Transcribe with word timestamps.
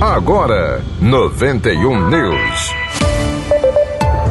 Agora, 0.00 0.82
91 1.00 2.10
News. 2.10 3.05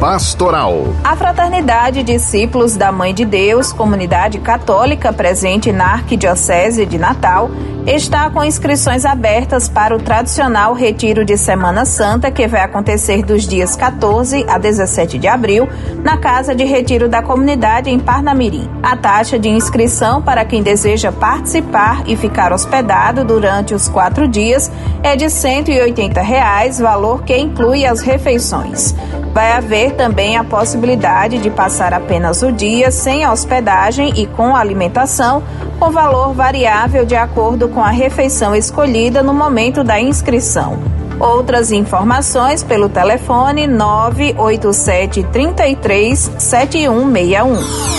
Pastoral. 0.00 0.94
A 1.02 1.16
Fraternidade 1.16 2.02
Discípulos 2.02 2.76
da 2.76 2.92
Mãe 2.92 3.14
de 3.14 3.24
Deus, 3.24 3.72
comunidade 3.72 4.38
católica 4.38 5.10
presente 5.10 5.72
na 5.72 5.86
Arquidiocese 5.86 6.84
de 6.84 6.98
Natal, 6.98 7.50
está 7.86 8.28
com 8.28 8.44
inscrições 8.44 9.06
abertas 9.06 9.68
para 9.68 9.96
o 9.96 9.98
tradicional 9.98 10.74
retiro 10.74 11.24
de 11.24 11.38
Semana 11.38 11.84
Santa, 11.84 12.30
que 12.30 12.46
vai 12.46 12.60
acontecer 12.60 13.22
dos 13.22 13.46
dias 13.46 13.76
14 13.76 14.44
a 14.48 14.58
17 14.58 15.18
de 15.18 15.28
abril, 15.28 15.68
na 16.02 16.18
Casa 16.18 16.54
de 16.54 16.64
Retiro 16.64 17.08
da 17.08 17.22
Comunidade 17.22 17.88
em 17.88 17.98
Parnamirim. 17.98 18.68
A 18.82 18.96
taxa 18.96 19.38
de 19.38 19.48
inscrição 19.48 20.20
para 20.20 20.44
quem 20.44 20.62
deseja 20.62 21.12
participar 21.12 22.02
e 22.06 22.16
ficar 22.16 22.52
hospedado 22.52 23.24
durante 23.24 23.72
os 23.72 23.88
quatro 23.88 24.26
dias 24.26 24.70
é 25.02 25.14
de 25.14 25.30
180 25.30 26.20
reais, 26.20 26.80
valor 26.80 27.22
que 27.22 27.36
inclui 27.36 27.86
as 27.86 28.00
refeições. 28.00 28.94
Vai 29.32 29.52
haver 29.52 29.85
também 29.92 30.36
a 30.36 30.44
possibilidade 30.44 31.38
de 31.38 31.50
passar 31.50 31.92
apenas 31.92 32.42
o 32.42 32.52
dia 32.52 32.90
sem 32.90 33.26
hospedagem 33.26 34.12
e 34.16 34.26
com 34.26 34.54
alimentação, 34.56 35.42
com 35.78 35.90
valor 35.90 36.32
variável 36.34 37.04
de 37.04 37.14
acordo 37.14 37.68
com 37.68 37.80
a 37.80 37.90
refeição 37.90 38.54
escolhida 38.54 39.22
no 39.22 39.34
momento 39.34 39.82
da 39.84 40.00
inscrição. 40.00 40.78
Outras 41.18 41.72
informações 41.72 42.62
pelo 42.62 42.88
telefone 42.88 43.66
987 43.66 45.22
33 45.24 46.32
7161. 46.38 47.96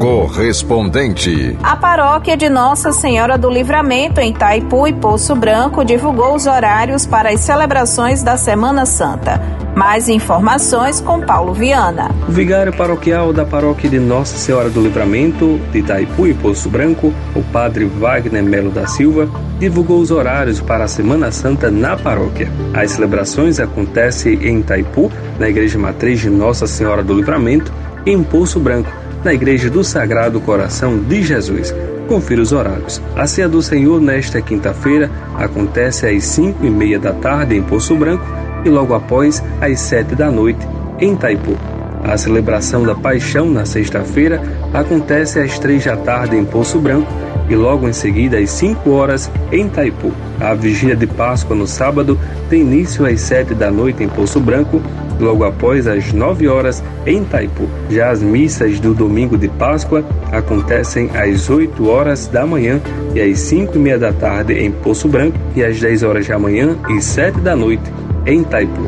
Correspondente. 0.00 1.58
A 1.62 1.76
paróquia 1.76 2.34
de 2.34 2.48
Nossa 2.48 2.90
Senhora 2.90 3.36
do 3.36 3.50
Livramento, 3.50 4.18
em 4.18 4.32
Taipu 4.32 4.88
e 4.88 4.94
Poço 4.94 5.34
Branco, 5.34 5.84
divulgou 5.84 6.34
os 6.34 6.46
horários 6.46 7.04
para 7.04 7.28
as 7.28 7.40
celebrações 7.40 8.22
da 8.22 8.38
Semana 8.38 8.86
Santa. 8.86 9.59
Mais 9.80 10.10
informações 10.10 11.00
com 11.00 11.22
Paulo 11.22 11.54
Viana. 11.54 12.14
O 12.28 12.32
vigário 12.32 12.70
paroquial 12.70 13.32
da 13.32 13.46
paróquia 13.46 13.88
de 13.88 13.98
Nossa 13.98 14.36
Senhora 14.36 14.68
do 14.68 14.78
Livramento, 14.78 15.58
de 15.72 15.78
Itaipu 15.78 16.26
e 16.26 16.34
Poço 16.34 16.68
Branco, 16.68 17.14
o 17.34 17.42
padre 17.44 17.86
Wagner 17.86 18.44
Melo 18.44 18.70
da 18.70 18.86
Silva, 18.86 19.26
divulgou 19.58 19.98
os 19.98 20.10
horários 20.10 20.60
para 20.60 20.84
a 20.84 20.86
Semana 20.86 21.32
Santa 21.32 21.70
na 21.70 21.96
paróquia. 21.96 22.46
As 22.74 22.90
celebrações 22.90 23.58
acontecem 23.58 24.34
em 24.46 24.58
Itaipu, 24.58 25.10
na 25.38 25.48
Igreja 25.48 25.78
Matriz 25.78 26.20
de 26.20 26.28
Nossa 26.28 26.66
Senhora 26.66 27.02
do 27.02 27.14
Livramento, 27.14 27.72
e 28.04 28.10
em 28.10 28.22
Poço 28.22 28.60
Branco, 28.60 28.92
na 29.24 29.32
Igreja 29.32 29.70
do 29.70 29.82
Sagrado 29.82 30.42
Coração 30.42 30.98
de 30.98 31.22
Jesus. 31.22 31.74
Confira 32.06 32.42
os 32.42 32.52
horários. 32.52 33.00
A 33.16 33.26
Ceia 33.26 33.48
do 33.48 33.62
Senhor, 33.62 33.98
nesta 33.98 34.42
quinta-feira, 34.42 35.10
acontece 35.38 36.06
às 36.06 36.22
5 36.24 36.66
e 36.66 36.68
meia 36.68 36.98
da 36.98 37.14
tarde 37.14 37.56
em 37.56 37.62
Poço 37.62 37.96
Branco 37.96 38.26
e 38.64 38.68
logo 38.68 38.94
após, 38.94 39.42
às 39.60 39.80
sete 39.80 40.14
da 40.14 40.30
noite, 40.30 40.66
em 41.00 41.16
Taipu. 41.16 41.56
A 42.04 42.16
celebração 42.16 42.82
da 42.82 42.94
Paixão 42.94 43.50
na 43.50 43.64
sexta-feira 43.64 44.40
acontece 44.72 45.38
às 45.38 45.58
três 45.58 45.84
da 45.84 45.96
tarde 45.96 46.36
em 46.36 46.44
Poço 46.44 46.78
Branco 46.78 47.12
e 47.48 47.54
logo 47.54 47.88
em 47.88 47.92
seguida 47.92 48.38
às 48.38 48.50
5 48.50 48.90
horas 48.90 49.30
em 49.52 49.68
Taipu. 49.68 50.12
A 50.40 50.54
vigília 50.54 50.96
de 50.96 51.06
Páscoa 51.06 51.54
no 51.54 51.66
sábado 51.66 52.18
tem 52.48 52.60
início 52.60 53.04
às 53.04 53.20
7 53.20 53.54
da 53.54 53.70
noite 53.70 54.02
em 54.02 54.08
Poço 54.08 54.40
Branco, 54.40 54.80
logo 55.18 55.44
após 55.44 55.86
às 55.86 56.12
9 56.12 56.48
horas 56.48 56.82
em 57.04 57.24
Taipu. 57.24 57.68
Já 57.90 58.10
as 58.10 58.22
missas 58.22 58.78
do 58.80 58.94
domingo 58.94 59.36
de 59.36 59.48
Páscoa 59.48 60.04
acontecem 60.32 61.10
às 61.14 61.50
8 61.50 61.88
horas 61.88 62.28
da 62.28 62.46
manhã 62.46 62.80
e 63.14 63.20
às 63.20 63.40
5 63.40 63.74
e 63.74 63.78
meia 63.78 63.98
da 63.98 64.12
tarde 64.12 64.54
em 64.54 64.70
Poço 64.70 65.08
Branco 65.08 65.36
e 65.54 65.62
às 65.62 65.78
10 65.78 66.02
horas 66.04 66.26
da 66.26 66.38
manhã 66.38 66.76
e 66.88 67.02
7 67.02 67.40
da 67.40 67.56
noite 67.56 67.90
em 68.26 68.44
Taipu. 68.44 68.82